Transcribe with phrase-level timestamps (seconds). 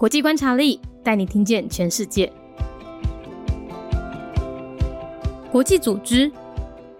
[0.00, 2.32] 国际观察力带你听见全世界。
[5.52, 6.32] 国际组织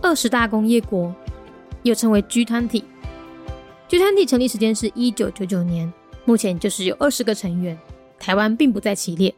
[0.00, 1.12] 二十大工业国，
[1.82, 2.84] 又称为 G 团体。
[3.88, 5.92] G 团体成立时间是一九九九年，
[6.24, 7.76] 目前就是有二十个成员，
[8.20, 9.34] 台湾并不在其列。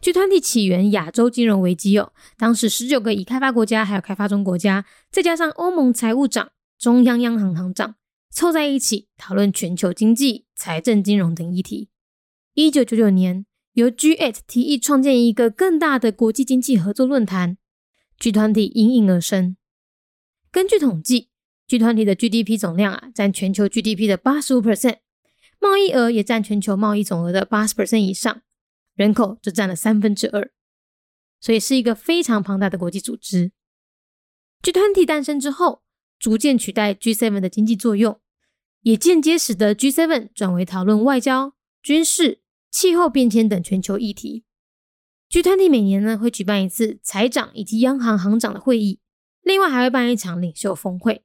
[0.00, 6.48] G 团体起源亚洲金融危机哦，当时十九个已开发国家还有开发中国家，再加上欧盟财务长、
[6.78, 7.96] 中央央行行长
[8.30, 11.90] 凑在一起讨论全球经济、财政、金融等议题。
[12.58, 17.58] 一九九九年，由 G8 提议创建一个更大的国际经济合作论坛
[18.18, 19.58] ，G 团体应运而生。
[20.50, 21.28] 根据统计
[21.68, 25.00] ，G 团体的 GDP 总量啊，占全球 GDP 的八十五 percent，
[25.60, 28.40] 贸易额也占全球贸易总额的八十 percent 以上。
[28.94, 30.50] 人口只占了三分之二，
[31.38, 33.52] 所以是一个非常庞大的国际组织。
[34.62, 35.82] G 团体诞生之后，
[36.18, 38.18] 逐渐取代 G7 的经济作用，
[38.80, 41.52] 也间接使得 G7 转为讨论外交、
[41.82, 44.44] 军事、气候变迁等全球议题。
[45.28, 49.00] G 团体每年呢会举办一次财长以及央行行长的会议，
[49.42, 51.24] 另外还会办一场领袖峰会，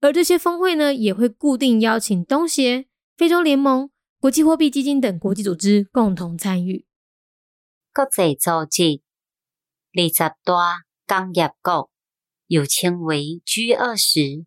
[0.00, 6.86] 而这些峰会呢也会固定邀请东协、非洲联盟、国际货币基金等国际组织共同参与。
[7.92, 9.02] 国际组织
[9.92, 10.34] 二十
[11.06, 11.90] 大工业国，
[12.46, 14.46] 又称为 G 二十。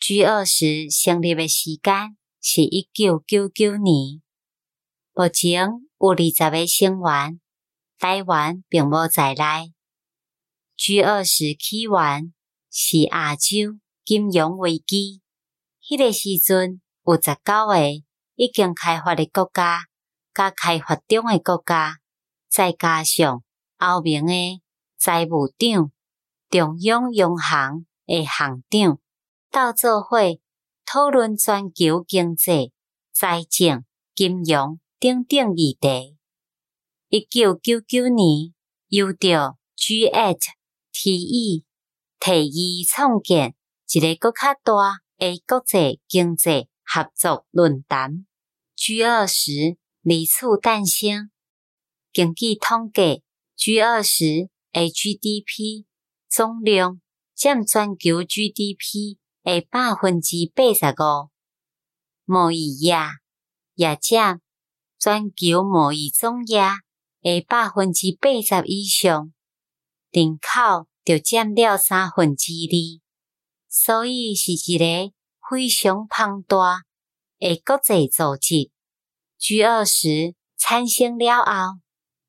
[0.00, 4.21] G 二十成立的时间是一九九九年，
[5.14, 5.68] 目前
[5.98, 7.38] 有二十个成员，
[7.98, 9.74] 台湾并无在内。
[10.74, 12.32] G 二十起源
[12.70, 15.20] 是亚洲金融危机，
[15.82, 17.78] 迄个时阵有十九个
[18.36, 19.84] 已经开发的国家，
[20.32, 21.98] 甲开发中的国家。
[22.48, 23.42] 再加上
[23.80, 24.62] 欧盟的
[24.96, 25.92] 财务长、
[26.48, 28.98] 中央央行的行长，
[29.50, 30.16] 到做伙
[30.86, 32.72] 讨论全球经济、
[33.12, 36.16] 财政、金融等等议题。
[37.08, 38.54] 一九九九年，
[38.86, 40.38] 由着 G8
[40.92, 41.64] 提议，
[42.20, 43.56] 提议创建
[43.92, 48.24] 一个搁较大的国际经济合作论坛
[48.76, 51.32] ——G 二十，二次诞生。
[52.12, 53.24] 根据统计
[53.56, 55.84] ，G 二十的 GDP
[56.28, 57.00] 总量
[57.34, 61.28] 占全球 GDP 的百分之八十五，
[62.24, 62.94] 贸易业
[63.74, 64.40] 也占
[65.02, 66.78] 全球贸易总额
[67.22, 69.32] 的百分之八十以上，
[70.12, 73.00] 人口就占了三分之二，
[73.68, 75.12] 所以是一个
[75.50, 76.82] 非常庞大
[77.40, 78.70] 诶国际组织。
[79.38, 81.80] G 二十产生了后，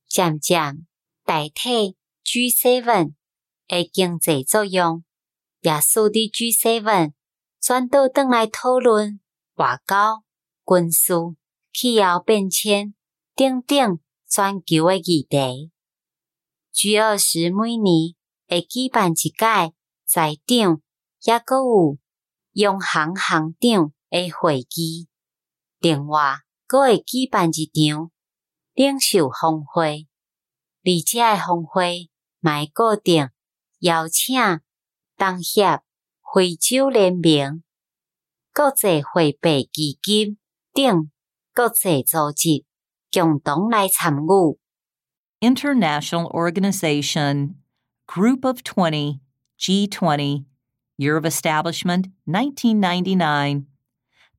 [0.08, 0.88] 渐渐
[1.24, 3.14] 代替 G seven
[3.68, 5.04] 诶经济作用，
[5.62, 7.14] 也使得 G seven
[7.62, 9.20] 转到转来讨论
[9.58, 10.24] 外交、
[10.66, 11.14] 军事、
[11.74, 12.94] 气候变迁
[13.36, 15.72] 等等全球诶议题。
[16.72, 18.16] G 二十每年
[18.48, 19.74] 会举办一届
[20.06, 20.82] 财长，
[21.22, 21.98] 抑阁有
[22.54, 25.08] 央行行长诶会议，
[25.80, 28.12] 另外阁会举办一场。
[28.76, 30.08] 领袖峰会，
[30.84, 32.10] 而且诶峰会
[32.40, 33.30] 卖固定
[33.80, 34.36] 邀请
[35.16, 35.82] 东协、
[36.34, 37.64] 非洲联盟、
[38.52, 40.40] 国际货币基金
[40.74, 41.12] 等
[41.55, 42.65] 国际组织
[43.11, 44.59] 共同来参与。
[45.41, 47.55] International Organization
[48.07, 49.21] Group of 20
[49.59, 50.45] G20
[50.97, 53.67] Year of Establishment 1999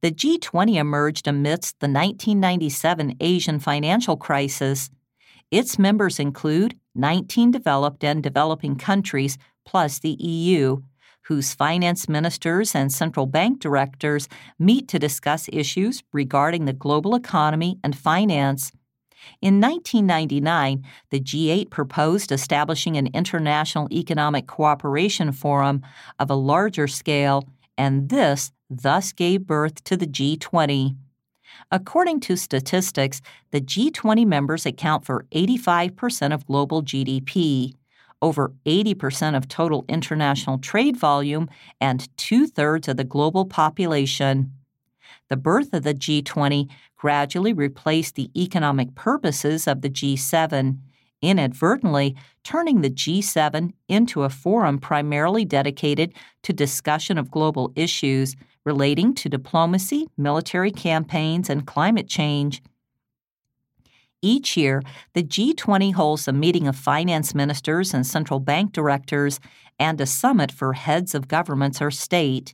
[0.02, 4.90] the G20 emerged amidst the 1997 Asian financial crisis.
[5.52, 10.78] Its members include 19 developed and developing countries plus the EU,
[11.25, 17.79] whose finance ministers and central bank directors meet to discuss issues regarding the global economy
[17.83, 18.73] and finance.
[19.41, 25.83] In 1999, the G8 proposed establishing an international economic cooperation forum
[26.19, 27.49] of a larger scale,
[27.79, 30.97] and this thus gave birth to the G20.
[31.71, 37.75] According to statistics, the G20 members account for 85% of global GDP,
[38.25, 41.47] over 80% of total international trade volume,
[41.79, 44.51] and two thirds of the global population.
[45.29, 50.79] The birth of the G20 gradually replaced the economic purposes of the G7,
[51.21, 59.13] inadvertently turning the G7 into a forum primarily dedicated to discussion of global issues relating
[59.17, 62.63] to diplomacy, military campaigns, and climate change.
[64.24, 64.82] Each year,
[65.14, 69.40] the G20 holds a meeting of finance ministers and central bank directors
[69.80, 72.54] and a summit for heads of governments or state.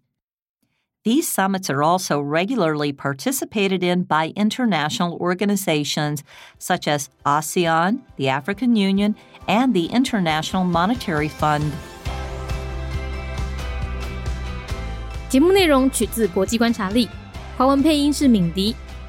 [1.03, 6.23] These summits are also regularly participated in by international organizations
[6.57, 9.15] such as ASEAN, the African Union,
[9.47, 11.71] and the International Monetary Fund.
[15.29, 17.09] 节目内容取自国际观察力，
[17.57, 18.75] 华文配音是敏迪，